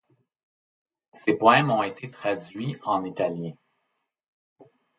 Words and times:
Ses 1.13 1.35
poèmes 1.37 1.69
ont 1.69 1.83
été 1.83 2.09
traduits 2.09 2.75
en 2.85 3.05
italien. 3.05 3.53